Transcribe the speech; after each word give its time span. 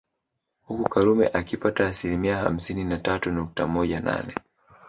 Huku 0.65 0.89
Karume 0.89 1.27
akipata 1.33 1.87
asilimia 1.87 2.37
hamsini 2.37 2.83
na 2.83 2.99
tatu 2.99 3.31
nukta 3.31 3.67
moja 3.67 3.99
nane 3.99 4.35